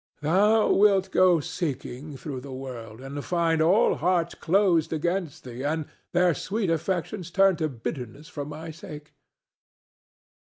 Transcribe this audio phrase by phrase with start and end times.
[0.21, 5.85] Thou wilt go seeking through the world, and find all hearts closed against thee and
[6.11, 9.13] their sweet affections turned to bitterness for my sake.